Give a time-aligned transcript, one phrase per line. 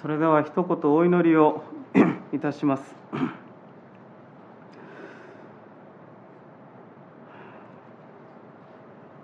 [0.00, 1.62] それでは一言お祈りを
[2.32, 2.94] いたします。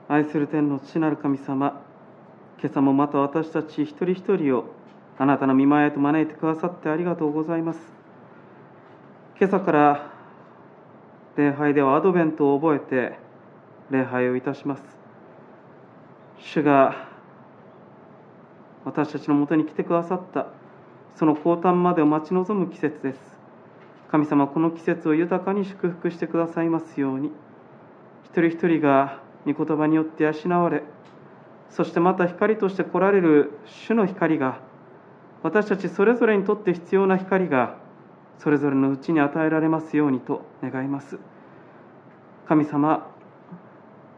[0.08, 1.82] 愛する天の父なる神様
[2.58, 4.64] 今朝もまた私たち一人一人を
[5.18, 7.80] あなたの御前へと招いてくださってありがとうございます。
[9.38, 10.10] 今朝から
[11.36, 13.18] 礼拝ではアドベントを覚えて
[13.90, 14.82] 礼拝をいたします。
[16.38, 17.08] 主が
[18.84, 20.46] 私たちのもとに来てくださった
[21.16, 23.18] その降誕までを待ち望む季節です。
[24.10, 27.32] 神様この季節を豊かに祝福してくださいますように。
[28.24, 30.82] 一人一人が御言葉によって養われ
[31.70, 34.60] そしてまた光として来られる主の光が
[35.42, 37.76] 私たちそれぞれにとって必要な光が
[38.38, 41.18] それぞれのうちに与えられますようにと願います。
[42.46, 43.10] 神様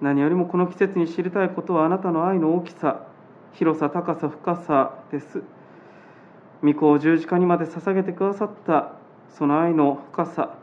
[0.00, 3.06] 何よりもこの季節に知りたいことはあなたの愛の大きさ
[3.54, 5.42] 広さ高さ深さです。
[6.62, 8.92] 御子を十字架にまで捧げてくださった
[9.30, 10.54] その愛の深さ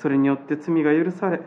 [0.00, 1.40] それによって罪が許され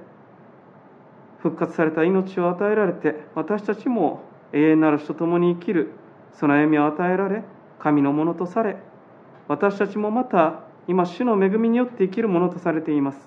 [1.40, 5.92] 復活された命を与えられて私たちも永遠なる主と共に生きる
[6.40, 7.44] その歩みを与えられ
[7.80, 8.78] 神のものとされ
[9.48, 13.18] 私たちもまた今主の恵みによって生きるものとされています。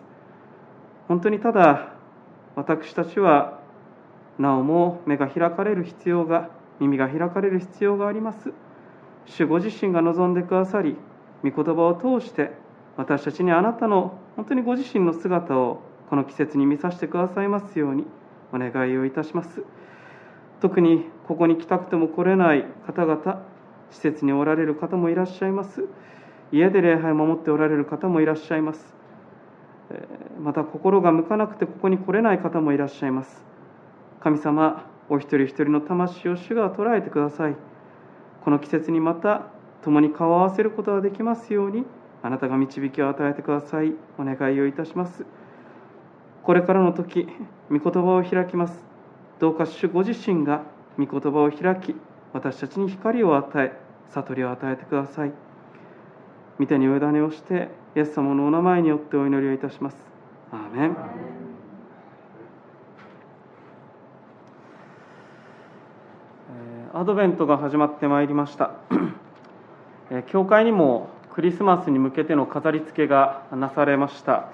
[1.08, 1.92] 本当にただ
[2.54, 3.60] 私たちは
[4.38, 6.50] なおも目が開かれる必要が
[6.80, 8.52] 耳が開かれる必要があります。
[9.26, 10.96] 主ご自身が望んでくださり
[11.42, 12.52] 御言葉を通して
[12.96, 18.04] 私たちにあなたの本当にご自身の姿をこの季節に見させてくださいますように
[18.52, 19.62] お願いをいたします。
[20.60, 23.42] 特にここに来たくても来れない方々
[23.90, 25.84] 施設におられる方もいらっしゃいます。
[26.52, 28.94] 家で礼拝を守っておられる方もいらっしゃいます。
[30.40, 33.44] また心が向かなくてここに来れない方もいらっしゃいます。
[34.20, 37.56] 神様お一人一人の魂を主が捉えてください。
[38.46, 39.48] この季節にまた
[39.82, 41.84] 共に顔を合わせることができますように
[42.22, 43.92] あなたが導きを与えてください。
[44.18, 45.26] お願いをいたします。
[46.44, 47.26] これからの時
[47.72, 48.84] 御言葉を開きます。
[49.40, 50.62] どうか主ご自身が
[50.96, 51.96] 御言葉を開き
[52.32, 53.72] 私たちに光を与え
[54.10, 55.32] 悟りを与えてください。
[56.60, 59.96] 御手にお委ねをしてイエス様のお名前によってお祈りをいたします。
[60.52, 61.45] アーメン。
[66.94, 68.70] アドベントが始まってまいりました。
[70.28, 74.48] 教会にもクリスマスに向けての飾り付けがなされました。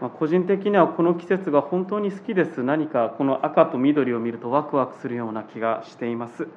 [0.00, 2.62] ま個人的にはこの季節が本当に好きです。
[2.62, 6.48] 何かこの赤と緑を見るとワクワクするような気がしています。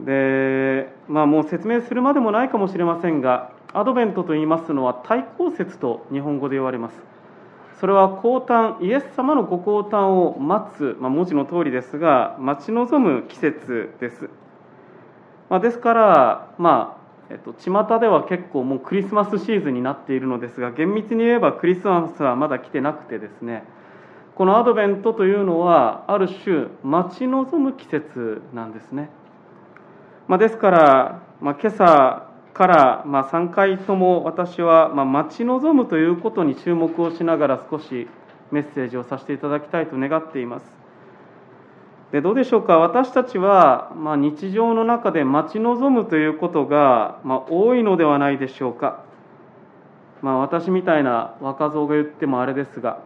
[0.00, 7.13] でまあもう説明するまでもないかもしれませんがアドベントと言いますのは対抗節と日本語で言われます。
[7.80, 14.30] それは降誕イエス様のご降誕を待つ、まあ、文字の通りですが待ち望む季節です、
[15.50, 23.64] まあ、ですからまあえっと巷では結構もうクリスマスシーズンになっているのですが厳密に言えばクリスマスはまだ来てなくてですね。
[24.34, 29.08] このアドベントというのはある種待ち望む季節なんですね、
[30.26, 38.08] まあ、ですから、まあ、今朝からまあ3回とも私はまあ待ち望むということに注目をしながら少し
[38.50, 40.66] メッセージをさせていただきたいと願っています。
[42.12, 42.78] でどうでしょうか？
[42.78, 49.02] 私たちは、まあ、日常の中で待ち望むということが、まあ、多いのではないでしょうか、
[50.22, 53.00] まあ、私みたいな若造が言ってもあれですが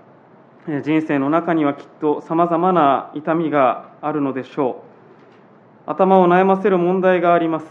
[0.85, 4.83] 人生の中にはきっとさまざまな痛みがあるのでしょ
[5.87, 5.91] う。
[5.91, 7.67] 頭を悩ませる問題があります、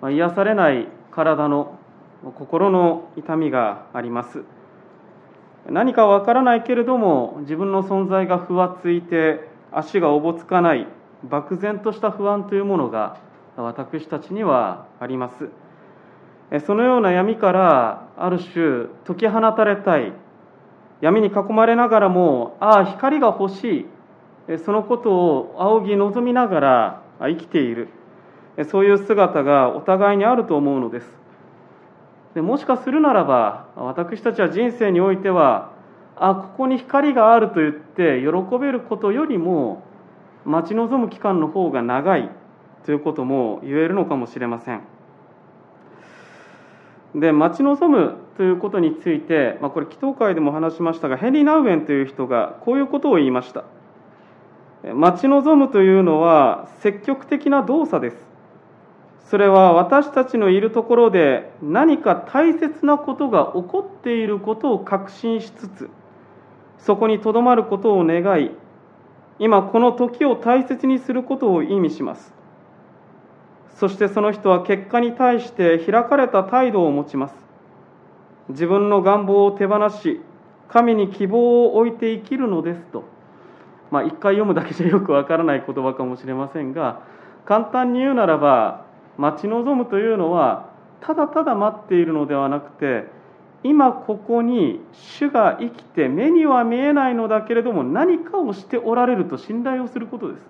[0.00, 1.78] まあ、癒されない体の
[2.38, 4.44] 心の痛みがあります。
[5.68, 10.86] 何かわからないけれども自分の存在がふわついて足がおぼつかない
[11.24, 13.18] 漠然とした不安というものが
[13.56, 15.48] 私たちにはあります。
[16.66, 20.12] そのような闇からある種解き放たれたい
[21.00, 23.86] 闇に囲まれながらもああ光が欲し
[24.48, 27.88] いそのことを仰ぎ望みながら生きている。
[28.64, 31.06] そういう姿がお互いにあると思うのです。
[32.34, 35.72] でもしかするならば私たちは人生においては
[36.16, 39.82] あここに光があると言って喜べることよりも
[40.44, 42.30] 待ち望む期間の方が長い
[42.84, 44.82] ということも言えるのかもしれません。
[47.14, 53.64] で待ち望むということについて、まあ、これ祈祷会でも話しましたがヘンリー・ナウエンという人がこういうことを言いました。
[54.94, 58.29] 待ち望むというのは積極的な動作です。
[59.30, 65.88] それは私たちのいるところで何か大切なことが起こっていることを確信しつつ
[66.78, 68.50] そこにとどまることを願い
[69.38, 72.34] 今この時を大切にすることを意味します。
[73.76, 77.34] そしてその人は結果に対して開かれた態度を持ちます。
[78.48, 80.20] 自分の願望を手放し
[80.68, 83.04] 神に希望を置いて生きるのですと、
[83.92, 87.00] まあ、一回読むだけじゃよくわからない言葉かもしれませんが
[87.44, 88.89] 簡単に言うならば
[89.20, 90.70] 待ち望むというのは
[91.02, 93.04] ただただ待っているのではなくて
[93.62, 100.42] 今ここに主が生きて目には見えないのだけれども何かをしておられると信頼をすることです。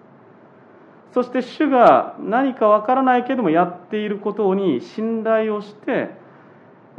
[1.12, 6.11] そして主が何かわからないけれどもやっていることに信頼をして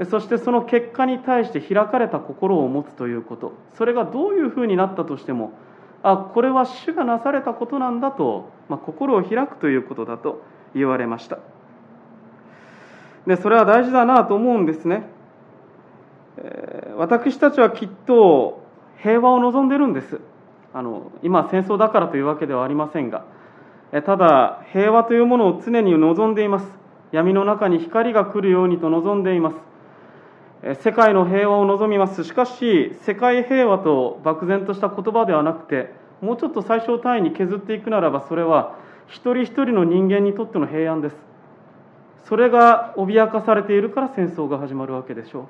[0.09, 3.53] そしてその結果に対して開かれた心を持つということ。
[3.77, 5.53] それがどういうふうになったとしても
[6.03, 10.41] あこれは主がなされたことなんだと、まあ、心を開くということだと
[10.73, 11.39] 言われました。
[13.27, 15.03] でそれは大事だなと思うんですね、
[16.37, 18.63] えー、私たちはきっと
[19.01, 20.19] 平和を望んでるんです。
[20.73, 23.25] あの今戦争だからというわけではありませんが。
[24.05, 26.65] ただ平和というものを常に望んでいます。
[27.11, 29.51] 闇の中に光が来るようにと望んでいま
[30.63, 30.81] す。
[30.83, 32.23] 世界の平和を望みます。
[32.23, 35.91] しかし世界平和と漠然とした言葉ではなくて
[36.21, 38.77] もうちょっと最小単位に削っていくならばそれは
[39.07, 41.30] 一人一人の人間にとっての平安です。
[42.25, 45.47] それが脅かされているから戦争が始まるわけでしょ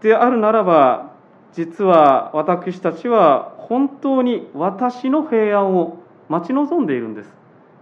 [0.00, 0.02] う。
[0.02, 1.12] であるならば
[1.52, 5.98] 実は私たちは本当に私の平安を
[6.28, 7.30] 待ち望んでいるんです。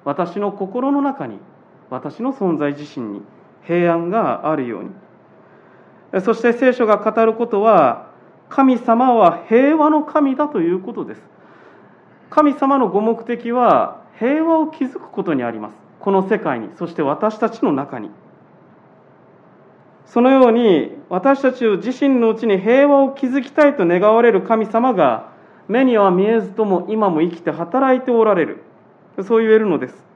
[0.05, 1.39] 私の心の中に
[1.91, 3.23] 私の存在自身に
[3.65, 4.91] 平安があるように。
[6.23, 8.09] そして聖書が語ることは
[8.49, 11.23] 神様は平和の神だということです。
[12.31, 15.88] 神様のご目的は平和を築くことにあります。
[16.01, 18.11] この世界にそして私たちの中に。
[20.07, 25.33] そのように私たちを自身のうちに平和を築きたいと願われる神様が
[25.69, 28.63] 目には見えずとも今も生きて働いておられる。
[29.23, 30.09] そう言えるのです。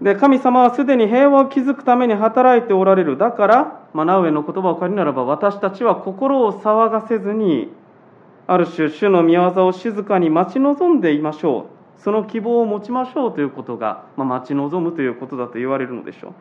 [0.00, 3.16] で神様はすでに平和を築くために働いておられる。
[3.16, 7.72] だから、まあ、ナウエの言葉を借りならば私たちは心を騒がせずに
[8.46, 11.75] ある種主の御業を静かに待ち望んでいましょう。
[11.98, 16.32] その希望を持ちましょうということが、まあ、待ち望むということだと言われるのでしょう。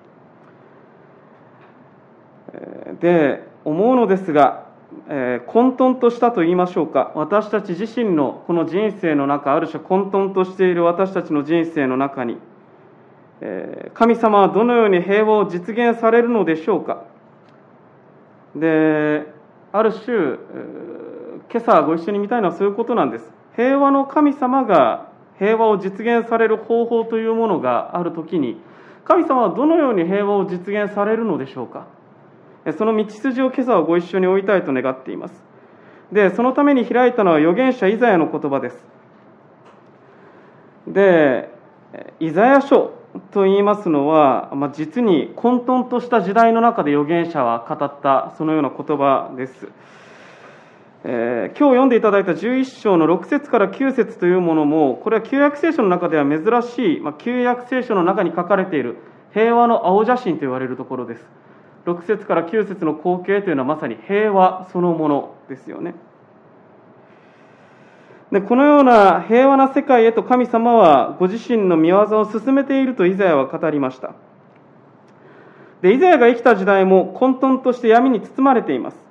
[3.01, 4.65] で思うのですが
[5.07, 7.11] えー、混沌としたと言いましょうか。
[7.15, 12.37] 私たち自身のこの人生の中ある種混沌としている私たちの人生の中に、
[13.41, 17.03] えー、神様はどのように平和を実現されるのでしょうか。
[18.55, 19.33] で
[19.73, 20.37] ある種、
[21.51, 23.29] 今朝ご一緒に見たいのはそういうことなんです。
[23.55, 25.09] 平和の神様が
[25.39, 28.57] 平和を実現される方法というものがある時に
[29.03, 31.87] 神様はどのように平和を実現されるのでしょうか？
[32.77, 35.43] その道筋を今朝はご一緒に追いたいと願っています。
[36.11, 38.83] で、そのために開いたのは預言者イザヤの言葉です。
[40.87, 41.49] で、
[42.19, 42.93] イザヤ書
[43.31, 49.67] と言いますのは、まあ、実に混沌とした時代の中で預言者は語ったそのような言葉です。
[51.07, 58.97] えー、今日読んでいただいた11章の6節から9節というものも、これは旧約聖書の中では珍しい、まあ、旧約聖書の中に書かれている
[59.31, 61.23] 平和の青写真と言われるところです。
[61.85, 65.93] 6節から9節の光景というのはまさに平和そのものですよね。
[68.31, 74.15] でこのような平和な世界へと神様はご自身の見業を進めているとイザヤは語りました。
[75.83, 79.04] でイザヤが生きた時代も混沌として闇に包まれています。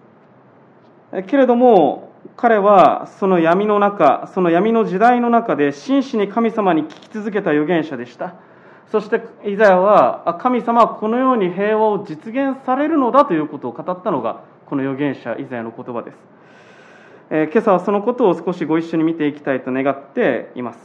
[1.23, 8.35] けれども彼はその闇の中、その闇の時代の中で真摯に神様に聞き続けた預言者でした。
[8.91, 16.17] そしてイザヤは神様はこのように平和を実現されるのだということを語ったのがこの預言者イザヤの言葉です、
[17.31, 20.79] えー、今朝はそのことを少しご一緒に見ていきたいと願っています、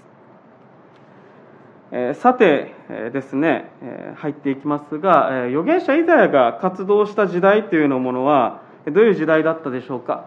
[1.92, 10.26] えー、さて、えー、ですね、え入っていきますが、え預言者イザヤが活動した時代というのものはどういう時代だったでしょうか？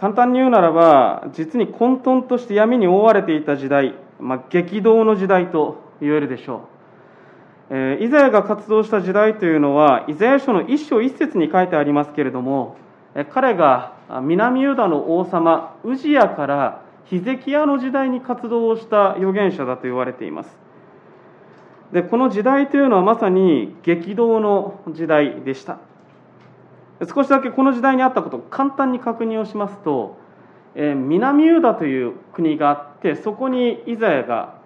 [0.00, 6.68] 簡単に言うならば実に混沌として闇に覆われていた時代まあ、激動の時代と言えるでしょ
[7.70, 12.76] う、えー、イザヤが活動した時代というのはイザヤ書の一章一節に書いてありますけれども、
[13.14, 20.56] え、彼が南ユダの王様ウジヤからヒゼキヤの時代に活動をした預言者だと言われています。
[21.92, 25.78] でこの時代というのはまさに激動の時代でした。
[27.04, 30.16] 少しだけこの時代にあったことを簡単に確認をしますと
[30.76, 34.56] え南ユダという国があってそこにイザヤが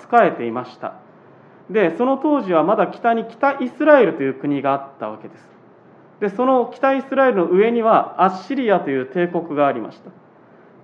[0.00, 0.94] 仕えていました。
[1.70, 5.46] でその当時はまだ北に北イスラエルという国があったわけです。
[6.20, 10.10] でその北イスラエルの上にはアッシリアという帝国がありました。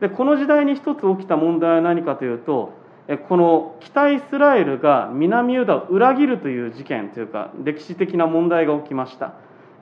[0.07, 2.75] でこの時代に一つ起きた問題は何かというと
[3.29, 9.33] この北イスラエルが南ユダを裏切るという事件というか歴史的な問題が起きました。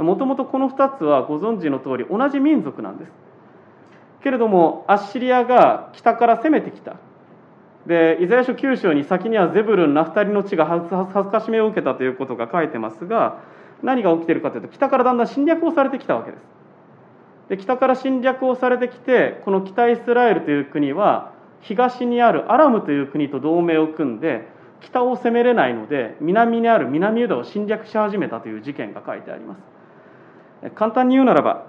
[0.03, 3.11] もともとこの2つはご存知の通り同じ民族なんです。
[4.23, 6.97] けれどもアッシリアが北から攻めてきた。
[7.87, 10.85] でイザヤ書9章に先にはゼブルンナフタリの地が恥
[11.25, 13.41] ずかしめを受けたということが書いてますが
[13.83, 16.41] 何が起きてるかというと北からだんだん侵略をされてきたわけです。
[17.49, 24.49] で北から侵略をされてきてこの北イスラエルという国は東にあるアラムという国と同盟を組んで
[24.81, 29.72] 北を攻めれないので南にある南ユダを侵略し始めたという事件が書いてあります。
[30.71, 31.67] 簡単に言うならば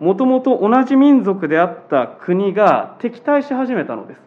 [0.00, 4.20] もともと同じ民族であった国が敵対し始めたのです。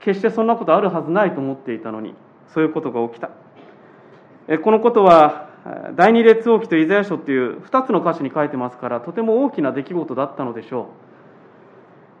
[0.00, 2.14] 決してそんなことあるはずないと思っていたのに
[2.54, 3.30] そういうことが起きた。
[4.62, 5.48] このことは
[5.94, 10.88] 第二列王記とイザヤ書っていう2つの歌詞に書いてますからとても大きな出来事だったのでしょ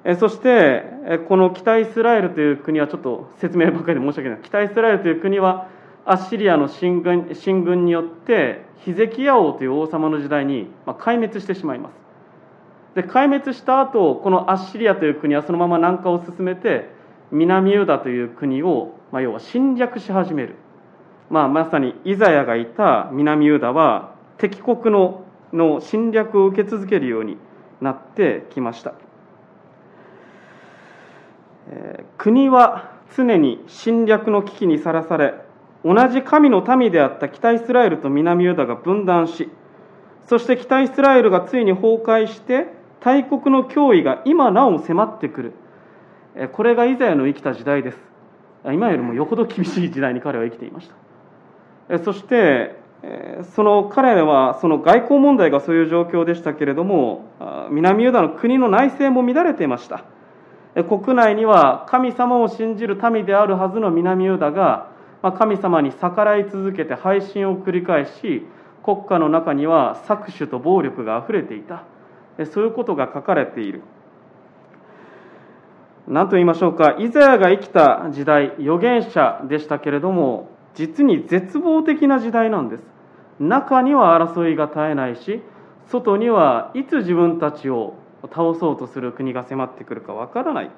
[0.04, 0.14] う。
[0.16, 0.84] そして
[1.28, 4.38] この北イスラエルという国はちょっと説明ばかりで申し訳ない。
[4.42, 5.68] 北イスラエルという国は
[6.10, 11.92] アッシリアの進軍進軍によってヒゼキヤ王という王様の時代に壊滅してしまいます。
[12.94, 16.88] で壊滅した後このアッシリアという国はそのまま南下を進めて
[17.30, 20.54] 南ユダという国を、まあ、要は侵略し始める、
[21.28, 27.36] まあ、まさにイザヤがいた南ユダは敵国のの侵略を受け続けるように
[27.80, 28.94] なってきました、
[31.70, 35.34] えー、国は常に侵略の危機にさらされ
[35.84, 39.48] 同じ神の民であった北イスラエルと南ユダが分断し
[40.28, 42.66] そして北イスラエルがついに崩壊して
[43.00, 45.52] 大国の脅威が今なお迫ってくる。
[46.52, 47.98] これがイザヤの生きた時代です。
[48.64, 50.90] 今よりもよほど厳しい時代に彼は生きていまし
[51.88, 51.98] た。
[52.00, 52.76] そして
[53.54, 57.24] その彼はその外交問題がそういう状況でしたけれども
[57.70, 60.04] 南ユダの国の内政も乱れていました。
[60.88, 64.90] 国内には神様を信じる民であるはずの南ユダが
[65.22, 68.46] まあ神様に逆らい続けて配信を繰り返し
[68.84, 71.84] 国家の中には搾取と暴力があふれていた
[72.52, 73.82] そういうことが書かれている
[76.08, 82.82] 何と言いましょうか、イザヤが生きた時代、預言者でしたけれども、実に絶望的な時代なんです。
[83.38, 85.42] 中には争いが絶えないし、
[85.88, 90.70] 外にはいつ自分たちを倒そうとする国が迫ってくるかわからない。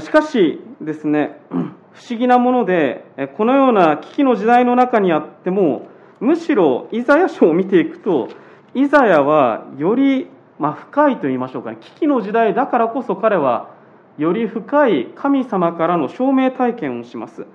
[0.00, 3.04] しかしですね、 不思議なもので、
[3.36, 5.88] このような危機の時代の中にあっても、
[6.20, 8.28] むしろイザヤ書を見ていくと、
[8.74, 10.28] イザヤはより
[10.62, 13.74] まあ、深いと言いましょうかね危機の時代だからこそ彼は
[14.16, 17.46] より深い神様からの証明体験をします。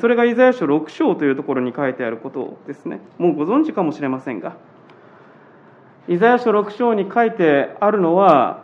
[0.00, 3.00] それがイザヤ書6章というところに書いてあることですね。
[3.18, 4.56] もうご存知かもしれませんが。
[6.06, 8.62] イザヤ書6章に書いてあるのは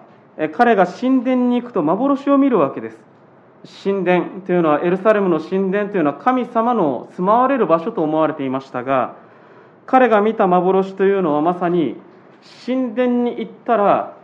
[0.52, 3.09] 彼が神殿に行くと幻を見るわけです。
[3.84, 9.16] 神殿というのはエルサレムの神殿というのは神様の住まわれる場所と思われていましたが
[9.86, 11.96] 彼が見た幻というのはまさに
[12.64, 14.16] 神殿に行ったら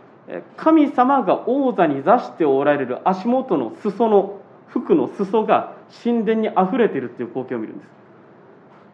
[0.57, 7.85] 神様が王座に座しておられる足元の裾の服の裾が神殿にあふれているという光景を見るんで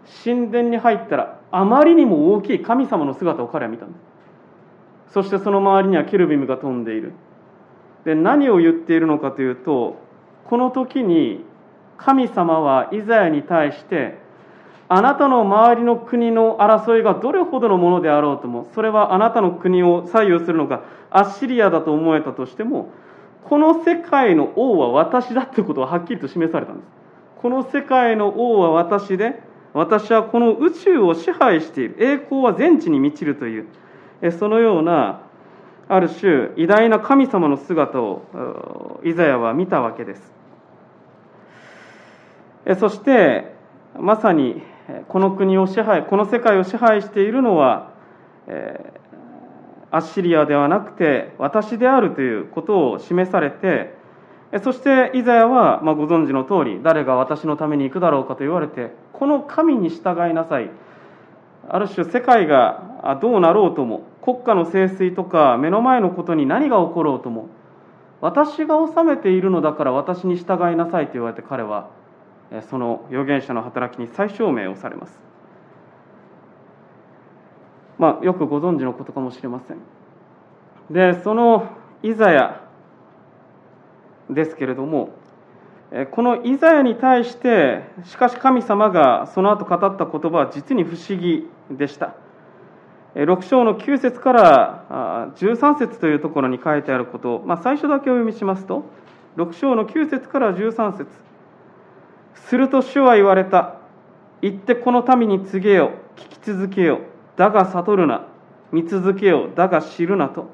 [0.05, 0.23] す。
[0.25, 3.99] 神殿に入ったらあまりにも大きい神様の姿を彼は見たんで
[5.09, 5.13] す。
[5.13, 7.13] そしてその周りにはケルビムが飛んでいる。
[8.05, 10.02] で何を言っているのかというと
[10.53, 11.43] この時に
[11.97, 14.19] 神様はイザヤに対して
[14.87, 22.91] あなたの周りの国の争いがどれほどのものであろうともそれはあなたの国を左右するのがアッシリアだと思えたとしても
[23.45, 26.87] この世界の王は私だということははっきりと示されたんです。
[27.41, 29.41] この世界の王は私で
[29.73, 31.95] 私はこの宇宙を支配している。
[31.97, 33.65] 栄光は全地に満ちるという。
[34.37, 35.23] そのような
[35.89, 40.42] ある種偉大な神様の姿をイザヤは見たわけです。
[42.79, 43.53] そして
[43.99, 44.61] まさに
[45.07, 47.91] この国を支配この世界を支配しているのは、
[48.47, 48.93] え、
[49.91, 53.95] アッシリアではなくて私であるということを示されて
[54.63, 60.69] そしてイザヤは、まあ、ご存知の通り誰が私のために行くだろうかと言われてこの神に従いなさい。
[61.69, 67.47] ある種世界がどうなろうとも国家の盛衰とか目の前のことに何が起ころうとも
[68.21, 71.89] 私が治めているのだから私に従いなさいと言われて彼は
[72.61, 75.19] その預言者の働きに再証明をされます。
[77.97, 79.77] まあ、よくご存知のことかもしれません。
[80.91, 81.69] で、その
[82.01, 82.61] イザヤ
[84.29, 85.09] ですけれども、
[86.11, 92.15] このイザヤに対して、しかし神様がその後語った言葉は実に不思議でした。
[93.15, 98.83] 6章の9節から13節というところに書いてあることを、まあ、最初だけお読みしますと、
[99.37, 101.07] 6章の9節から13節
[102.35, 103.75] すると主は言われた。
[104.41, 106.99] 行ってこの民に告げよ、聞き続けよ、
[107.37, 108.27] だが悟るな、
[108.71, 110.51] 見続けよ、だが知るなと。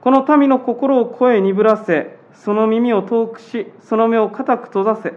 [0.00, 5.14] この民の心を声鈍らせ、その耳を遠くし、その目を固く閉ざせ。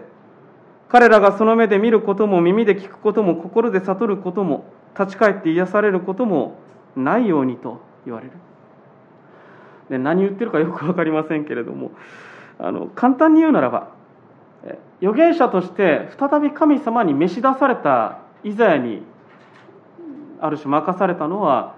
[0.88, 4.66] 彼らがその目で見ることも耳で聞くことも心で悟ることも
[4.98, 6.58] 立ち返って癒されることも
[6.96, 8.32] ないようにと言われる。
[9.88, 11.92] で何言ってるかよく分かりませんけれども
[12.58, 13.88] あの簡単に言うならば
[15.02, 19.02] 預言者として再び神様に召し出されたイザヤに
[20.40, 21.74] ある種任されたのは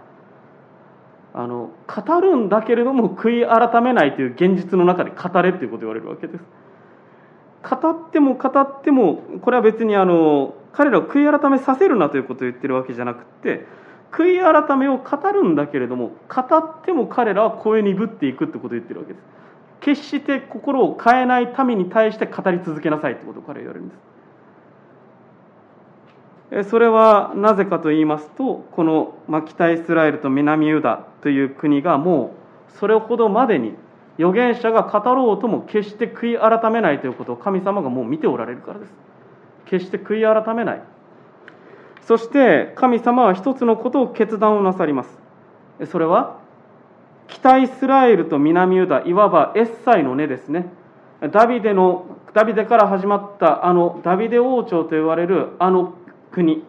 [1.32, 6.44] あの語るんだけれども悔い改めないという現実の中で語れということを言われるわけです。
[7.64, 13.64] 語っても語ってもこれは別にあの彼らを悔い改めさせるなということを言ってるわけじゃなくて
[14.12, 19.33] 悔い改めを語るんだけれども語っても彼らは声鈍っていくってことを言ってるわけです。
[19.84, 23.94] 決して心を変えない民に対して語り続けなさいということを彼は言われるんで
[26.62, 26.70] す。
[26.70, 29.14] それはなぜかと言いますとこの
[29.46, 32.34] 北イスラエルと南ユダという国がも
[32.74, 33.74] うそれほどまでに
[34.18, 38.92] 預言者が語ろうとも決して悔い改めないということを神様がもう見ておられるからです。
[39.66, 40.82] 決して悔い改めない。
[42.02, 45.18] そして神様は一つのことを決断をなさります。
[45.90, 46.38] それは
[47.28, 50.66] 北イスラエルと南ユダいわばエッサイの根ですね。
[51.32, 55.94] ダビデのダビデから始まったあのダビデ王朝と言われるあの
[56.32, 56.64] 国、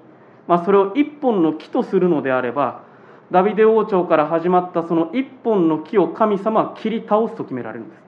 [0.47, 2.83] まあ、それを一本の木とするのであれば
[3.31, 8.01] ダビデ王朝から始まったその一本の木を神様は切り倒すと決められるんです。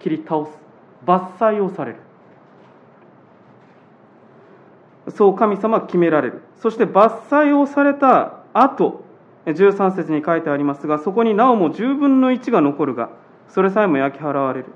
[0.00, 0.50] 切り倒す。
[1.06, 1.98] 伐採をされる。
[5.10, 6.42] そう神様は決められる。
[6.60, 9.04] そして伐採をされた後
[9.46, 13.10] 13節に書いてありますがそこになおも10分の1が残るが
[13.48, 14.66] それさえも焼き払われる。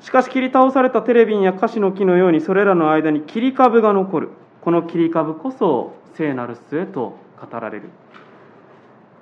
[0.00, 4.30] しかし切り倒されたテレビンやカシの木のようにそれらの間に切り株が残る。
[4.60, 7.90] この切り株こそ聖なる末と語られる、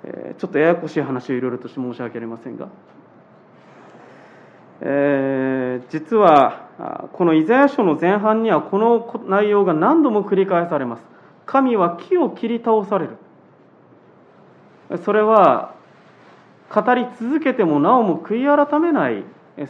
[0.03, 2.69] えー、ちょっとややこしい話をいろいろとして申し訳ありませんが、
[4.81, 11.03] えー、実はこのイザヤ書の前半にはこの内容が何度も繰り返されます。
[11.45, 13.17] 神は木を切り倒される。
[15.03, 15.73] それは
[16.73, 19.23] 語り続けてもなおも悔い改めない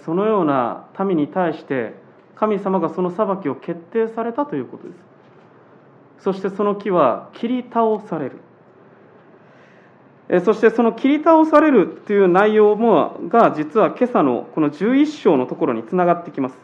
[0.04, 1.94] そのような民に対して
[2.36, 4.98] 神様がその裁きを決定されたということです。
[6.20, 8.40] そしてその木は切り倒される。
[10.44, 16.58] そしてその切り倒されるという内容もが実は今朝のこの11章のところにつながってきます。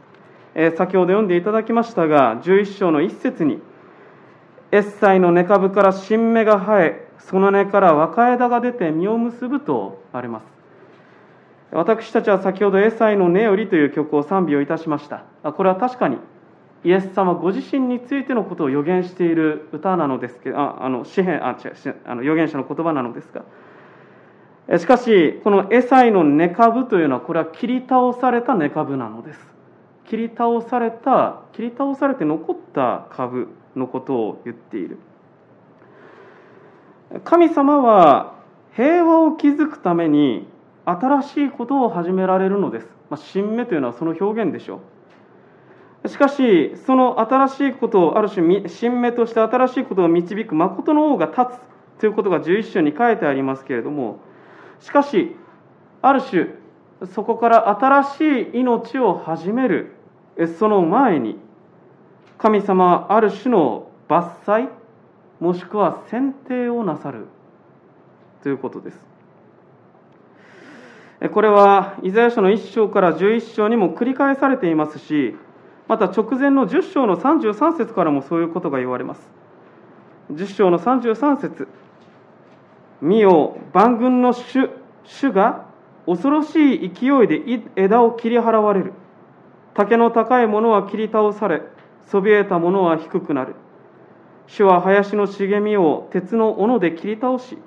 [0.76, 3.62] 先ほど読んでいただきましたが11章の一節に
[4.72, 10.46] エッサイの根株から新芽が生えその根から若枝が出て実を結ぶとあります。
[11.72, 15.24] 私たちは先ほどエサイの根よりという曲を賛美をいたしました。
[15.54, 16.18] これは確かに
[16.84, 23.44] イエス様ご自身についてのことを予言している歌なのですけどああの詩篇あ違うあの預言者の言葉なのですが。
[24.78, 29.40] しかしこのエサイの根株というのはこれは切り倒された根株なのです。
[30.06, 34.98] 切り倒された切り倒されて残った株のことを言っている。
[37.24, 38.36] 神様は
[38.76, 40.48] 平和を築くために
[40.86, 42.88] 新しいことを始められるのです。
[43.10, 44.80] まあ、新芽というのはその表現でしょ
[46.06, 46.10] う。
[46.10, 54.20] しかし、その新しいことを、ある種、新芽として新しいことを導く誠の王が立つということが11章に書いてありますけれども、
[54.80, 55.36] しかし、
[56.02, 56.48] ある種、
[57.14, 59.94] そこから新しい命を始める、
[60.58, 61.38] その前に、
[62.40, 64.70] 神様はある種の伐採、
[65.42, 67.26] もしくは選定をなさる
[68.44, 69.00] ということです。
[71.34, 75.36] これはイザヤ書の1章から11章にも繰り返されていますし、
[75.88, 79.30] また直前の10章の33節からもそういうことが言われます。
[80.32, 81.68] 10章の33節
[83.02, 84.70] 見よ、万軍の主
[85.04, 85.66] 主が
[86.06, 88.94] 恐ろしい勢いで枝を切り払われる。
[89.74, 91.64] 竹の高いものは切り倒され、
[92.06, 93.56] そびえたものは低くなる。
[94.52, 97.58] 主は林の茂みを鉄の斧で切り倒し、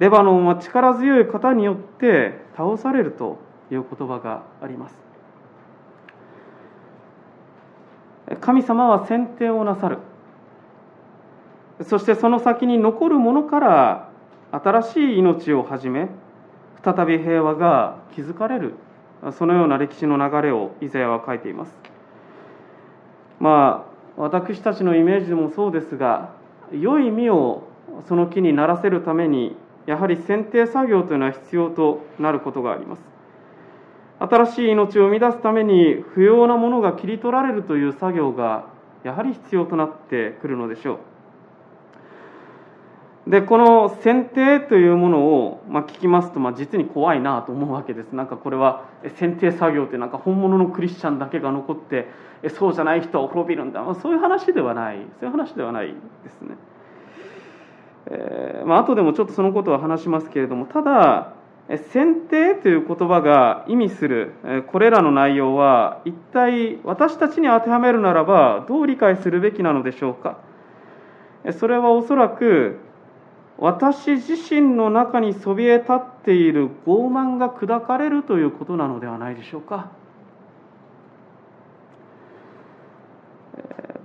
[0.00, 3.38] レバノンは力強い方によって倒されると
[3.72, 4.98] いう言葉があります。
[8.42, 9.98] 神様は選定をなさる。
[11.84, 14.10] そしてその先に残るものから
[14.52, 16.10] 新しい命を始め、
[16.84, 18.74] 再び平和が築かれる、
[19.32, 21.74] そのような歴史の流れをイザヤは書いています。
[23.38, 23.89] まあ
[24.20, 26.34] 私たちのイメージでもそうですが
[26.72, 27.62] 良い実を
[28.06, 29.56] その木にならせるために
[29.86, 33.02] やはり剪定作業というのは必要となることがあります
[34.18, 38.66] 新しい命を生み出すために不要なものが切り取られるという作業が
[39.04, 40.98] やはり必要となってくるのでしょう。
[43.26, 48.12] でこの選定というものを、まあ、聞きますと、まあ、実に怖いなと思うわけです。
[48.12, 48.84] なんかこれは
[49.16, 52.08] 選定作業ってなんか本物のクリスチャンだけが残って
[52.48, 54.96] そうじゃない人は滅びるんだ、まあ、そういう話ではない。
[55.20, 56.56] そういう話ではないですね。
[58.06, 61.34] えーまあ後でもちょっとそのことは話しますけれどもただ
[61.92, 64.32] 選定という言葉が意味する
[64.72, 70.38] これらの内容は一体私たちに当てはめるならばどう理解するべきなのでしょうか。
[71.52, 72.78] それはおそらく
[73.60, 79.90] 私自身の中にそびえ立っている傲慢が砕かれるということなのではないでしょうか。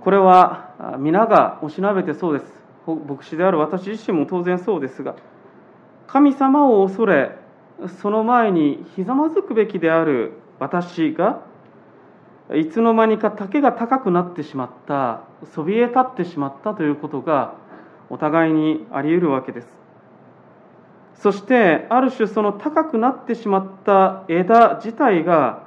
[0.00, 2.56] これは皆がおしなべてそうです。
[2.86, 5.16] 牧師である私自身も当然そうですが
[6.06, 7.32] 神様を恐れ
[8.00, 11.42] その前にひざまずくべきである私が
[12.54, 17.54] いつの間にか丈が高くなってしまったそびえ立ってしまったということが
[18.10, 19.68] お互いにあり得るわけです
[21.14, 25.66] そしてある種その高くなってしまった枝自体が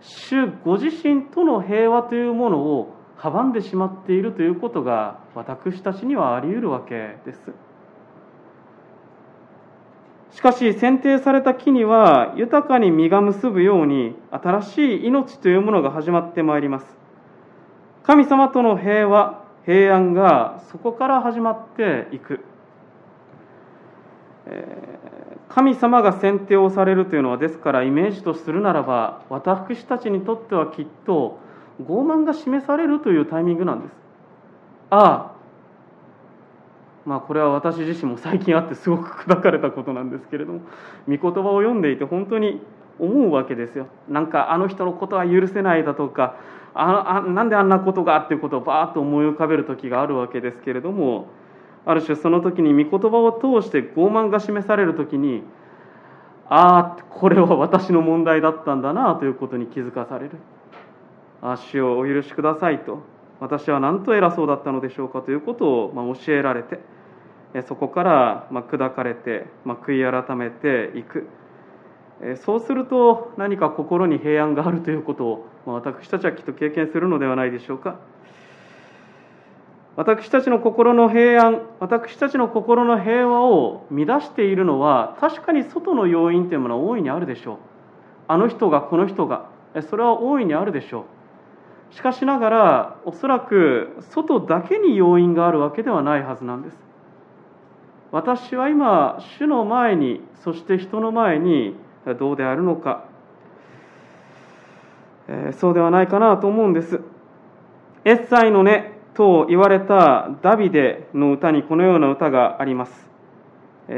[0.00, 7.40] 主ご自身との平和というものを阻んでしまっているということが私たちにはあり得るわけです。
[10.32, 16.86] しかし選定された木には豊かに実が結ぶように新しい命というものが始まってまいります。
[18.02, 22.40] 神様との平和、平安がそこから始まっていく。
[25.48, 31.40] 神様が選定をされるというのはですからイメージとするならば私たちにとってはきっと
[31.82, 33.92] 傲慢が示されるというタイミングなんです。
[34.90, 35.36] ああ。
[37.04, 40.60] まあこれは私自身も最近あってすごく砕かれたことなんですけれども
[41.08, 42.60] 御言葉を読んでいて本当に
[42.98, 43.88] 思うわけですよ。
[44.08, 46.36] なんかあの人のことは許せないだとか
[46.78, 51.28] ああなんであんなことがっていうことをバーッと思い浮かべる時があるわけですけれども
[51.84, 55.42] ある種その時に御言葉を通して傲慢が示される時に
[56.48, 60.32] ああこれは私の問題だったんだなということに気づかされる。
[61.42, 63.02] 主をお許しくださいと
[63.40, 66.80] 私は何と偉そうだったのでしょうかということをま教えられて
[67.68, 71.28] そこからま砕かれてま悔い改めていく
[72.36, 77.96] そうすると何か心に平安があるということを私たちはきっと経験するのではないでしょうか。
[79.96, 87.56] 私たちの心の平安私たちの心の平和を乱しているのは確かに外の要因というものは大いにあるでしょう。
[88.28, 89.48] あの人がこの人が
[89.88, 91.06] それは大いにあるでしょ
[91.92, 91.94] う。
[91.94, 96.76] しかしながらおそらく外だけに要因があるわけではないはずなんです。
[98.12, 101.74] 私は今主の前にそして人の前に
[102.14, 103.04] どうであるのか、
[105.28, 107.00] えー、そうではないかなと思うんです。
[108.04, 113.06] エッサイの根と言われたダビデの歌にこのような歌があります。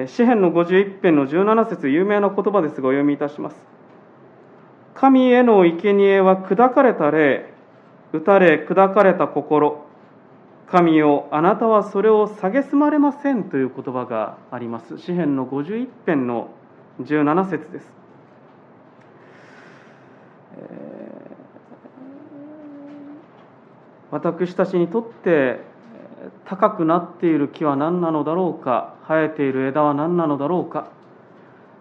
[0.07, 3.57] 詩篇の51編の17節有名な言葉ですがお読みいたします。
[4.94, 7.53] 神への生贄は砕かれた霊
[8.12, 9.87] 打たれ砕かれた心。
[10.71, 14.99] 神よあなたはそれを蔑まれませんという言葉があります。
[14.99, 16.51] 詩篇の51編の
[17.01, 17.92] 17節です、
[24.11, 25.61] 私たちにとって
[26.47, 30.90] 高くなっている木は何なのだろうか生えている枝は何なのだろうか。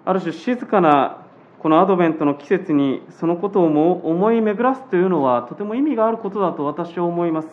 [0.06, 1.26] ある種静かな
[1.60, 7.48] このアドベントの季節にそのことをも思い巡らすというのはとても意味があることだと私は思います。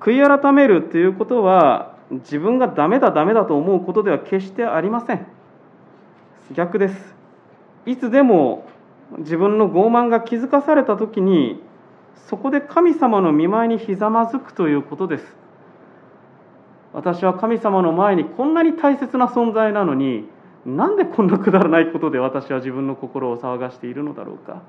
[0.00, 5.26] 悔い改めるということは自分がダメだダメだと思うことでは決してありません。
[6.52, 7.14] 逆です。
[7.84, 8.66] いつでも
[9.18, 11.62] 自分の傲慢が気づかされた時に
[12.28, 15.36] そこで神様の見舞いにひざまずくということです。
[16.92, 20.28] 私は神様の前にこんなに大切な存在なのに
[20.64, 24.62] なんでこんなくだらないことで私は自分の心を騒がしているのだろうか。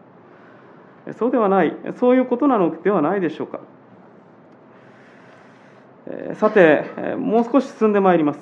[1.18, 1.76] そうではない。
[2.00, 3.60] そういうことなのではないでしょうか。
[6.36, 6.86] さて
[7.18, 8.40] もう少し進んでまいります。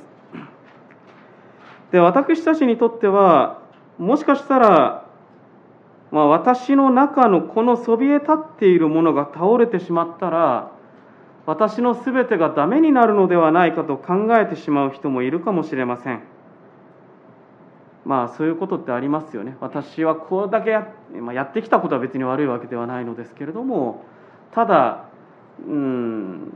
[1.91, 3.61] で私たちにとっては
[3.97, 5.04] もしかしたら、
[6.15, 10.71] まあ、私の中のこのそびえ立っているものが倒れてしまったら
[11.45, 16.23] 私の全てがダメになるのではないかと考えてしまう人もいるかもしれません。
[18.05, 19.57] まあそういうことってありますよね。
[19.59, 20.87] 私はこれだけや,、
[21.19, 24.05] まあ、やってきたことは別に悪いわけではないのですけれども
[24.51, 25.09] ただ
[25.67, 26.49] うん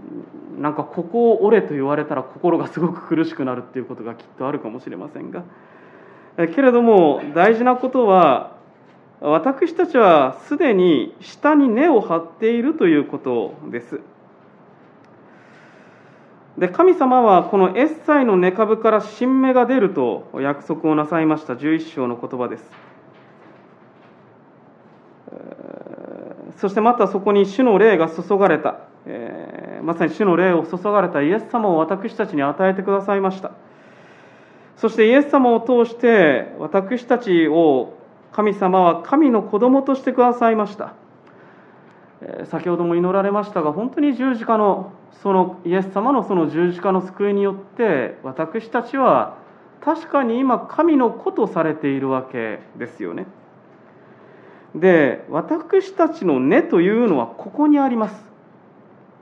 [0.58, 5.44] なんかここを折れと言われたら心がすごく苦しくなるっていうことがきっとあるかもしれませんが。
[6.56, 8.58] けれども大事なことは
[9.22, 14.00] 私たちはすでに下に根を張っているということです。
[16.58, 21.54] で神様はこのエッサイの根株から新芽が出ると約束をなさいました。
[21.54, 22.90] 11章の言葉です。
[26.58, 33.52] そしてまたそこに主の霊が注がれた、えー、まさに主の霊を注がれたイエス様を私たちに与えてくださいました。
[34.76, 37.99] そしてイエス様を通して私たちを
[38.32, 40.94] 神様は神の子供としてくださいました。
[42.46, 44.92] 先ほども祈られましたが本当に十字架の
[45.24, 49.38] そのイエス様のその十字架の救いによって私たちは
[49.82, 53.26] 確かに今神の子とされているわけですよね。
[54.76, 58.30] で私たちの根というのはここにあります。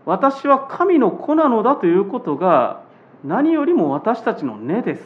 [0.06, 2.82] 私は神の子なのだということが
[3.26, 5.02] 何よりも私たちの根です、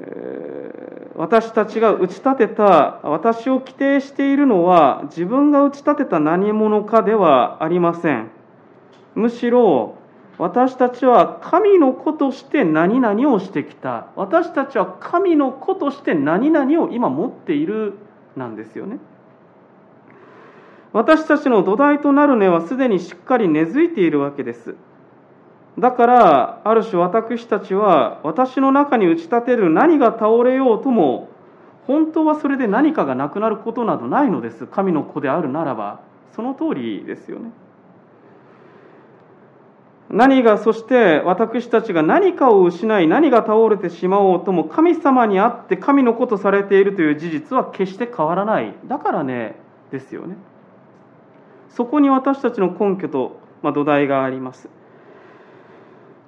[0.00, 8.30] えー、私たちが打ち立てた私を規定しているのは自分が打ち立てた何者かではありません。
[9.16, 9.96] むしろ
[10.38, 14.06] 私たちは神の子として何々をしてきた。
[14.14, 17.94] 私たちは神の子として何々を今持っている
[18.36, 18.98] なんですよね。
[20.92, 24.76] 私たちの土台となる根はすでにしっかり根付いているわけです。
[25.78, 31.28] だからある種私たちは私の中に打ち立てる何が倒れようとも
[31.86, 34.66] 本当はそれで何かがなくなることなどないのです。
[34.66, 36.00] 神の子であるならば。
[36.36, 37.50] その通りですよね。
[40.10, 48.74] 何がそして私たちが何かを失い何が倒れてしまおうとも神様にあって神の子とされているという事実は決して変わらない。
[48.86, 49.56] だからね。
[49.90, 50.36] ですよね。
[51.70, 54.68] そこに私たちの根拠と、まあ、土台があります。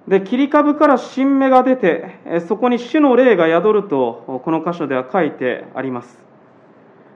[0.08, 6.18] で切り株から新芽が出てそこに主の霊が宿るとこの箇所では書いてあります。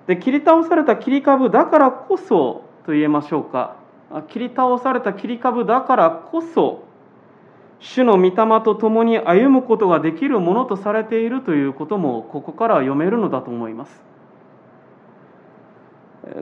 [0.07, 3.77] で切り倒された切り株だからこそと言えましょうか。
[4.29, 6.85] 切り倒された切り株だからこそ
[7.81, 8.31] 主の御霊
[8.63, 14.14] と共に歩むことができるものとされているということもここから読めるのだと思います。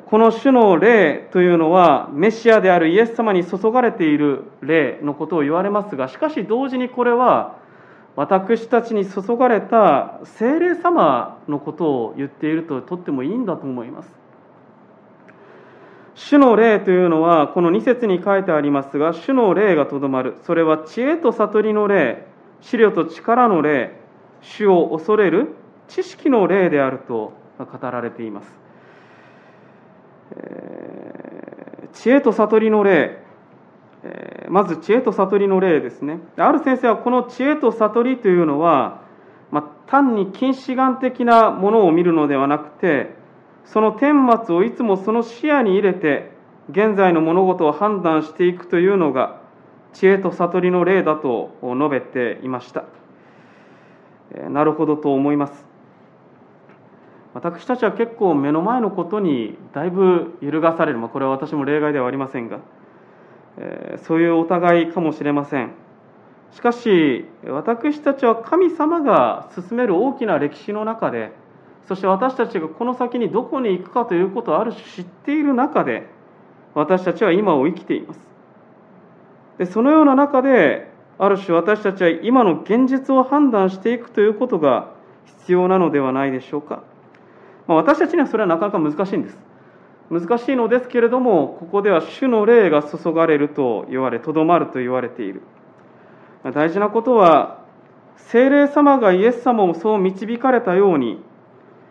[0.06, 7.58] この主の霊というのはメシアであるイエス様に注がれている霊のことを言われますがしかし同時にこれは
[8.14, 14.10] 私たちに注がれた精霊様のことを言っているととってもいいんだと思います。
[16.14, 20.36] 主の霊というのはこの2節に書いてありますが主の霊がとどまる。
[20.42, 22.26] それは知恵と悟りの霊
[22.60, 23.98] 資料と力の霊
[24.42, 25.54] 主を恐れる
[25.88, 28.61] 知識の霊であると語られています、
[30.36, 33.22] え、知恵と悟りの霊、
[34.04, 36.20] え、まず知恵と悟りの霊ですね。
[36.36, 39.02] ある先生はこの知恵と悟りというのは、
[39.50, 43.14] まあ、単に近視眼的なものを見るのではなくて
[43.66, 46.32] その顛末をいつもその視野に入れて
[46.70, 49.40] 現在の物事を判断していくというのが
[49.92, 52.84] 知恵と悟りの例だと述べていました。
[54.48, 55.71] なるほどと思います。
[57.34, 62.60] 私たちは結構目の前のことにだいぶ揺るがされる、まあ、これは私も例外ではありませんが、
[63.58, 65.72] えそういうお互いかもしれません。
[66.52, 71.32] しかし私たちは神様が進める大きな歴史の中で
[71.88, 76.06] そして私たちがこの先にどこに行くかということをある種知っている中で
[76.74, 78.20] 私たちは今を生きています。
[79.58, 84.90] でそのような中である種私たちは今の現実を判断していくということが
[85.40, 86.82] 必要なのではないでしょうか、
[87.66, 89.38] まあ、私たちにはそれはなかなか難しいんです。
[90.10, 95.42] 難しいのですけれどもここでは主の霊が注がれると言われとどまると言われている。
[96.52, 97.62] 大事なことは
[98.16, 101.22] 精霊様がイエス様をそう導かれたように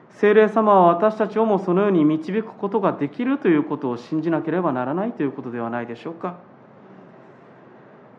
[0.10, 6.36] 聖霊様は私たちをもそのように導くことができるということを信じなければならないということではないでしょうか。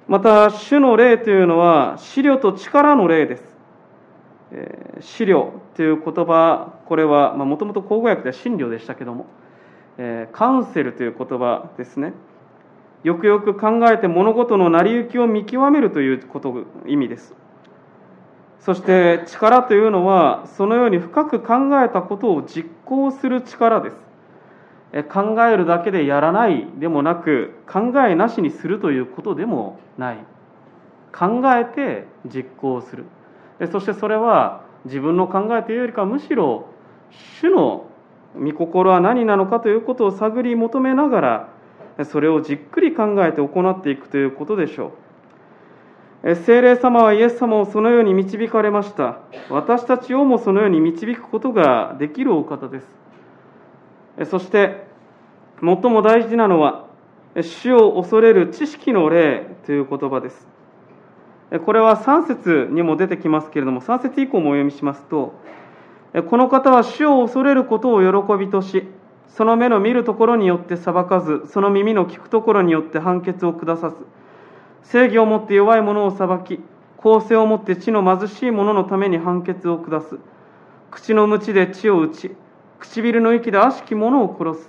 [0.09, 3.57] また主の霊というのは資料と力の霊です、
[5.01, 9.27] 資料という言葉これはもともと口語訳では診療でしたけども、
[9.99, 12.13] えー、カウンセルという言葉ですね。
[13.05, 17.35] よくよく考えて物事の成り行きを見極めるということ意味です。
[18.61, 23.97] そして力というのはそのように深く考えたことを実行する力です。
[25.11, 30.19] 考えるだけでやらないでもなく考えなしにするということでもない。
[31.13, 33.05] 考えて実行する。
[33.71, 36.67] そしてそれは自分の考えというよりかむしろ
[37.41, 37.87] 主の
[38.35, 41.49] 御心は何なのかということを探り求めながら
[42.05, 44.93] それをじっくり考えて行っていくということでしょ
[46.25, 46.35] う。
[46.37, 49.19] 聖霊様はイエス様をそのように導かれました。
[49.51, 54.31] 私たちをもそのように導くことができるお方です。
[54.31, 54.85] そして
[55.61, 56.87] 最も大事なのは
[57.41, 60.49] 主を恐れる知識の霊という言葉です。
[61.67, 65.35] これは3節にも出てきますけれども3節以降もお読みしますと
[66.21, 68.87] この方は主を恐れることを喜びとし
[69.29, 73.97] その目の見るところによって裁かずその耳の聞くところによって判決を下さず
[74.83, 76.61] 正義をもって弱い者を裁き
[77.03, 80.21] 公正をもって地の貧しい者のために判決を下す。
[80.93, 82.31] 口の鞭で地を打ち
[82.79, 84.69] 唇の息で悪しき者を殺す。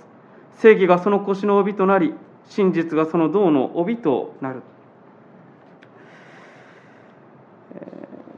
[0.58, 2.12] 正義がその腰の帯となり
[2.48, 4.62] 真実がその銅の帯となる。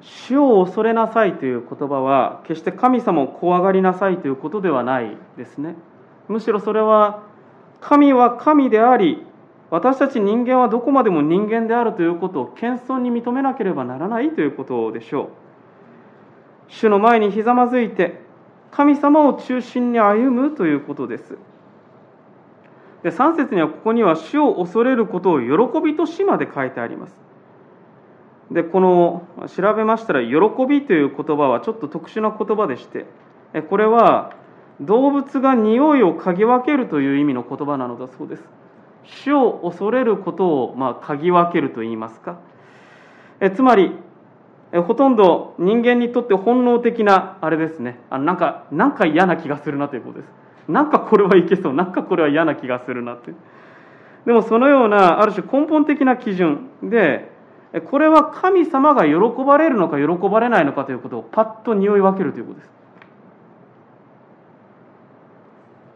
[0.06, 5.74] 主を恐れなさいという言葉は決して神様を怖がりなさいということではないですね。
[6.28, 7.22] むしろそれは
[7.80, 9.26] 神は神であり
[9.70, 15.28] 私たち人間はどこまでも人間であるということを謙遜に認めなければならないということでしょう。
[16.68, 18.20] 主の前にひざまずいて
[18.70, 21.36] 神様を中心に歩むということです。
[23.02, 27.25] で3節にはここには主を恐れることを喜びとしまで書いてあります。
[28.50, 33.06] でこの調べましたら「喜び」という言葉はちょっと特殊な言葉でして
[33.68, 34.32] これは
[34.80, 38.44] 動物が匂いを嗅ぎ分けるという意味の言葉なのだそうです。
[39.04, 42.36] 主を恐れることを、まあ、嗅ぎ分けるといいますか。
[43.40, 43.92] えつまり
[44.72, 48.00] えほとんど人間にとって本能的なあれですね。
[48.10, 50.32] あなんかなんか嫌な気がするなということです。
[50.68, 51.72] なんかこれはいけそう。
[51.72, 53.32] なんかこれは嫌な気がするなって。
[54.26, 57.30] でもそのようなある種根本的な基準で
[57.90, 62.70] これは神様が喜ばれるのか喜ばれないのかということをパッと匂い分けるということです。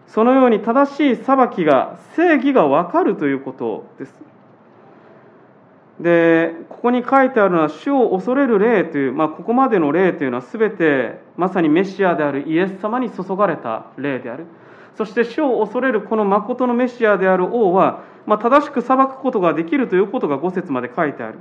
[0.08, 4.14] そのように正しい裁きが正義が分かるということです。
[6.00, 14.46] でここに書いてあるのは主を恐れる霊という、まあ、ここまでの霊というのは全てまさにメシアであるイエス様に注がれた霊である。
[14.96, 21.38] そして主を恐れるこの誠のメシアである王は、まあ、正しく裁くことができるということが5節まで書いてある、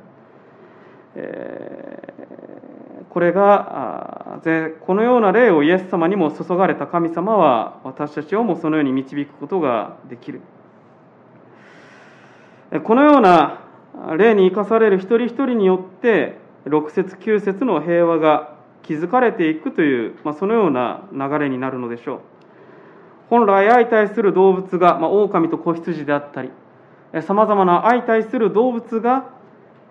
[3.10, 4.40] これが
[4.86, 10.42] このような霊をイエス様にも注がれた神様は私たちをもそのように導くことができる。
[12.84, 13.62] このような
[14.18, 22.20] 霊に生かされる一人一人によって6節9節の平和が築かれていくという、まあ、そのような流れになるのでしょう。
[23.30, 26.52] 本来相対する動物が、まあ、狼と子羊であったり
[27.22, 29.32] さまざまな相対する動物が、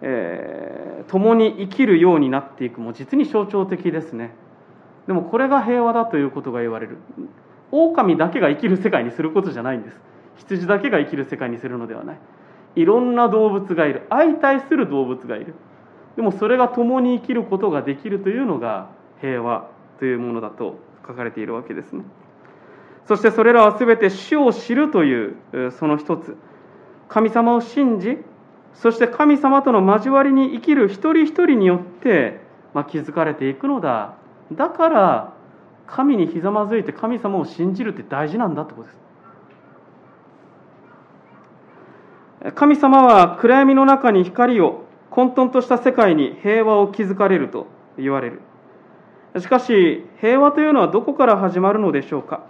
[0.03, 4.35] えー、共に生きるようになっていくも実に象徴的ですね。
[5.07, 6.99] でもこれが平和だということが言われる。
[7.71, 10.01] 狼だけが生きる世界にすることじゃないんです。
[10.37, 12.19] 羊だけが生きる世界にするのではない。
[12.77, 14.07] いろんな動物がいる。
[14.11, 15.55] 相対する動物がいる。
[16.17, 22.05] でもそれが共に生きることができるというのが平和というものだと書かれているわけですね。
[23.07, 26.37] そしてそれらは全て死を知るというその一つ。
[27.09, 28.19] 神様を信じ
[28.75, 32.41] そして神様との交わりに生きる一人一人によって、
[32.75, 34.15] まあ、築かれていくのだ。
[34.53, 35.33] だから
[35.87, 38.99] 神にひざまずいて神様を信じるって大事なんだってことです。
[42.55, 47.67] 神様は暗闇の中に光を混沌とした世界に平和を築かれると
[47.99, 48.43] 言われる。
[49.41, 52.47] しかし平和というのはどこから始まるのでしょうか、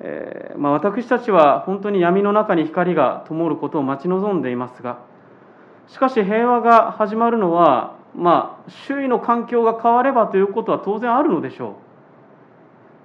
[0.00, 4.98] えー、まあ、私たちは本当に闇の中に光が灯ることを待ち望んでいますが
[5.88, 11.76] しかし平和が始まるのは、まあ、周囲の環境が変わればということは当然あるのでしょ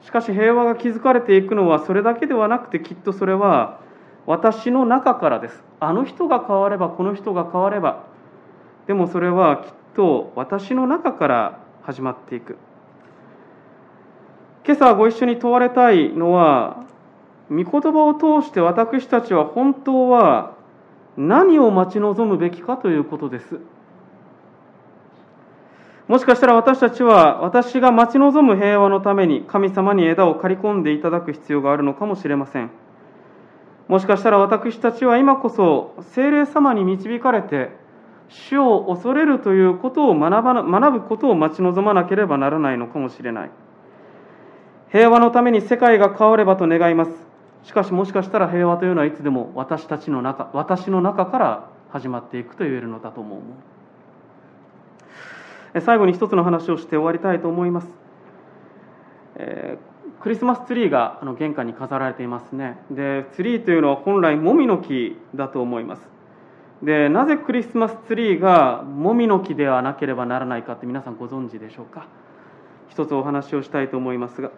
[0.02, 0.06] う。
[0.06, 3.80] しかし平和が築かれていくのはそれだけではなくてきっとそれは
[4.26, 5.64] 私の中からです。
[5.80, 8.04] あの人が変わればこの人が変われば。
[8.88, 12.58] でもそれはきっと私の中から始まっていく。
[14.66, 16.86] 今朝ご一緒に問われたいのは
[17.50, 20.56] 御言葉を通して私たちは本当は
[21.18, 23.60] 何を待ち望むべきかということです。
[26.08, 32.70] もしかしたら私たちは私が待ち望む平和のために神様に枝を刈り込んでいただく必要があるのかもしれません。
[33.88, 37.72] もしかしたら私たちは今こそ精霊様に導かれて
[38.30, 43.52] 主を恐れるということを学ば学ぶことを待ち望まなければならないのかもしれない。
[44.92, 47.12] 平和のために世界が変わればと願います。
[47.64, 53.42] しかしもしかしたら平和というのはいつでも私たちの中私の中から始まっていくと言えるのだと思う。
[55.82, 57.88] 最後に一つの話をして終わりたいと思います、
[59.36, 62.78] えークリスマスツリーがあの玄関に飾られていますね。
[62.92, 66.02] でツリーというのは本来もみの木だと思います。
[66.84, 72.06] でなぜクリスマスツリーがもみの木ではなければならないかって皆さんご存知でしょうか？
[72.90, 74.52] 一つお話をしたいと思いますが。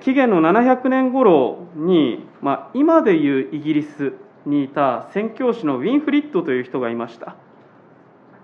[0.00, 4.14] 紀元の700年頃に、まあ、今でいうイギリス
[4.46, 7.36] にいた宣教師のウィンフリットという人がいました。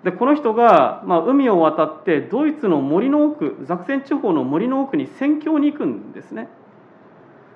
[0.04, 6.48] でこの人が、まあ、海を渡ってドイツの森の奥ザクセン地方の森の奥に宣教に行くんですね。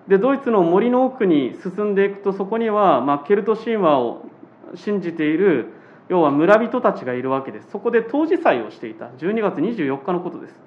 [0.09, 4.26] でドイツの森の奥に進んでいくとそこには、まあ、ケルト神話を
[4.74, 5.68] 信じている
[6.09, 7.70] 要は村人たちがいるわけです。
[7.70, 9.07] そこで冬至祭をしていた。
[9.07, 10.61] 12月24日のことです。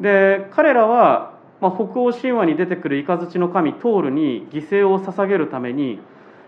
[0.00, 5.98] で彼らは、まあ、北欧神話に出てくる雷の神トールに犠牲を捧げるために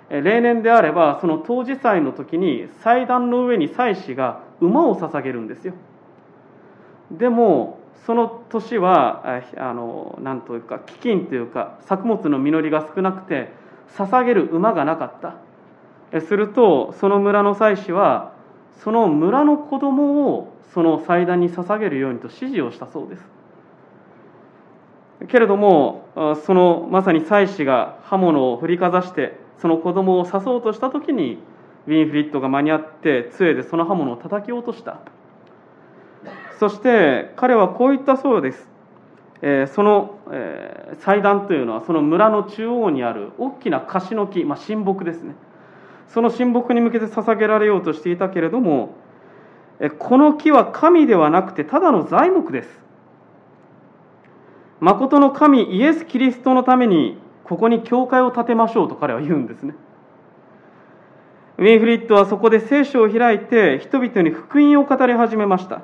[0.09, 5.75] 例年であればその冬至祭の時に祭壇の上に祭司が馬を捧げるんですよ。
[7.13, 13.53] でもその年はあのなんというか飢饉というか作物の実りが少なくて
[13.97, 16.21] 捧げる馬がなかった。
[16.21, 18.33] するとその村の祭司は
[18.83, 23.40] その村の子供をその祭壇に捧げるようにと指示をしたそうです。
[25.29, 26.07] けれども
[26.45, 31.39] そのまさに祭司が刃物を振りかざしてその子供を刺そうとした時に
[31.87, 34.99] ウィンフリットが間に合って杖でその刃物を叩き落とした。
[36.59, 38.69] そして彼はこう言ったそうです、
[39.41, 45.35] えー、その、えー、祭壇というのはその村の中央にある大きな樫の木、まあ、神木ですね。
[46.09, 48.95] その神木に向けて捧げられようとしていたけれども
[49.99, 52.81] この木は神ではなくてただの材木です。
[54.81, 59.75] 誠の神イエス・キリストのためにここに教会を建てましょうと彼は言うんですね。
[61.59, 65.83] ウィンフリットはそこで聖書を開いて人々に福音を語り始めました。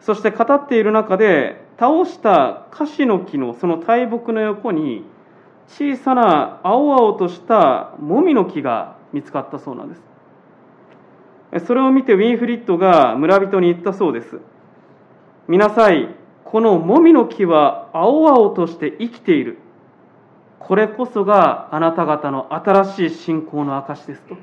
[0.00, 5.04] そして語っている中で倒したカシの木のその大木の横に
[5.68, 11.66] 小さな青々としたもみの木が見つかったそうなんです。
[11.66, 14.40] それを見てウィンフリットが村人に言ったそうです。
[15.46, 16.23] 見なさい。
[16.44, 19.58] このもみの木は青々として生きている。
[20.58, 24.36] これこそがあなた方の新しい信仰の証ですと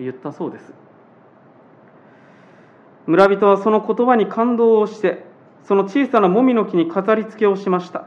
[0.00, 0.72] 言ったそうです。
[3.06, 5.24] 村人はその言葉に感動をして
[5.62, 8.06] その小さなもみの木に飾り付けをしました。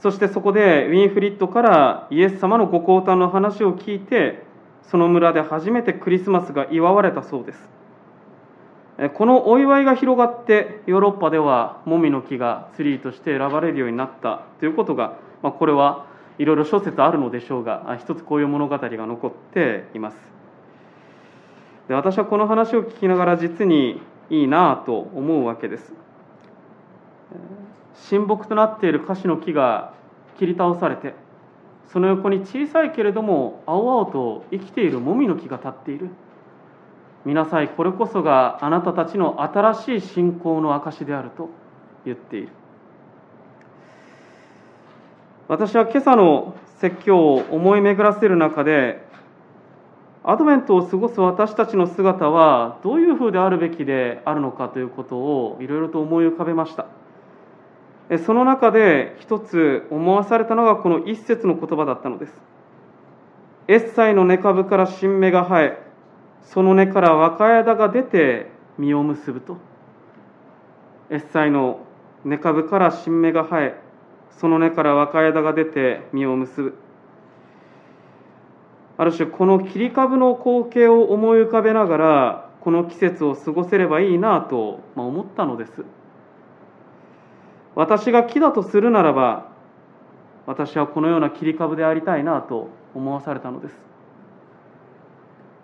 [0.00, 4.42] そしてそこでウィンフリッドからイエス様のご降誕の話を聞いて
[4.82, 7.77] その村で初めてクリスマスが祝われたそうです。
[9.14, 16.06] このお祝いが広がってヨーロッパではもみの木がツリーとして選ばれるようになったということが、まあ、これは
[16.38, 20.16] いろいろ諸説あるのでしょうが一つこういう物語が残っています。
[21.86, 25.92] で私はこの話を聞きながら実にいいなと思うわけです。
[28.10, 29.92] 神木となっている樫の木が
[30.38, 31.14] 切り倒されて
[31.92, 36.10] その横に小さいけれども青々と生きているもみの木が立っている。
[37.24, 41.50] 見なさいこれこそがあなたたちの新しい信仰の証であると
[42.04, 42.48] 言っている
[45.48, 49.06] 私は今朝の説教を思い巡らせる中で
[50.24, 56.86] アドベントを過ごす私たちの姿はどういうふうであるべきであるのかということをいろいろと思い浮かべました
[58.24, 62.32] その中で一つ思わされたのがこの一節の言葉だったのです。
[63.68, 65.87] エッサイの根株から新芽が生え、
[66.42, 69.56] その根から若枝が出て実を結ぶと。
[71.10, 71.80] エッサイの
[72.24, 73.80] 根株から新芽が生え、
[74.30, 76.78] その根から若枝が出て実を結ぶ。
[78.96, 85.84] ある種この切り株の光景を思い浮かべながらこの季節を過ごせればいいなと思ったのです。
[87.78, 89.52] 私が木だとするならば
[90.46, 93.74] 私はこのような切り株でありたいなと思わされたのです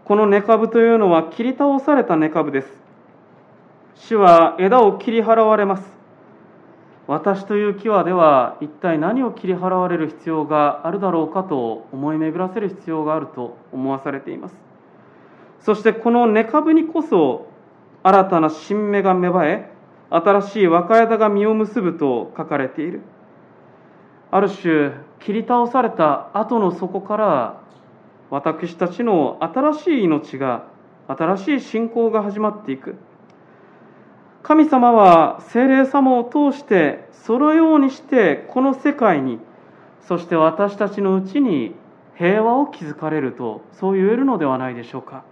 [0.04, 2.68] この根株というのは切り倒された根株です。
[3.94, 5.94] 主は枝を切り払われます。
[7.06, 14.54] 私という木はでは一体何を切り払われる必要があるだろうかと思い巡らせる必要があると思わされています。
[15.60, 17.46] そしてこの根株にこそ
[18.02, 19.70] 新たな新芽が芽生え
[20.10, 23.00] 新しい若枝が実を結ぶと書かれている。
[24.30, 27.63] ある種切り倒された後の底から
[28.34, 30.66] 私たちの新しい命が
[31.06, 32.96] 新しい信仰が始まっていく
[34.42, 39.38] 神様は精霊様を通してそのようにしてこの世界に
[40.08, 41.76] そして私たちのうちに
[42.16, 45.24] 平和を築かれるとそう言えるのではないでしょうか。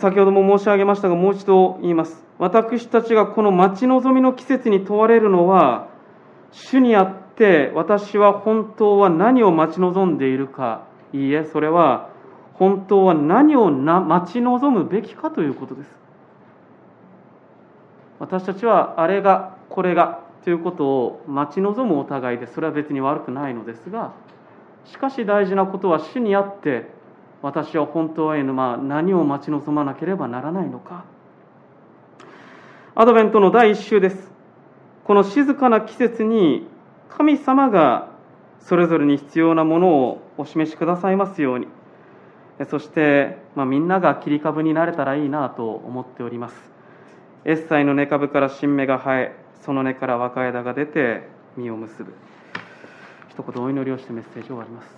[0.00, 2.24] 先ほども申し上げましたが、もう一度言います。
[2.38, 5.88] 私たちがこの待ち望みの季節に問われるのは、
[6.50, 7.27] 主にあって
[7.74, 10.86] 私は本当は何を待ち望んでいるか。
[11.12, 12.10] いいえそれは
[12.54, 15.90] 本当は何をな待ち望むべきかということです。
[18.18, 24.12] 私たちはあれがこれがということを待ち望むお互いでそれは別に悪くないのですが
[24.84, 26.90] しかし大事なことは主にあって
[27.42, 31.04] 私は本当はま何を待ち望まなければならないのか。
[32.96, 34.32] アドベントの第一週です。
[35.04, 36.66] この静かな季節に
[37.10, 38.08] 神様が
[38.60, 41.66] それぞれに必要なものをお示しくださいますように。
[42.68, 46.54] そして、まあ、みんなが切り株になれたらいいなと思っております。
[47.44, 52.12] エッサイの根株から新芽が生えその根から若枝が出て実を結ぶ。
[53.28, 54.97] 一言お祈りをしてメッセージを終わります。